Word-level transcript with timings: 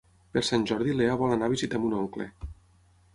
Per 0.35 0.41
Sant 0.47 0.63
Jordi 0.71 0.95
na 0.95 0.99
Lea 1.01 1.17
vol 1.19 1.35
anar 1.35 1.49
a 1.49 1.53
visitar 1.53 1.81
mon 1.83 1.93
oncle. 1.99 2.27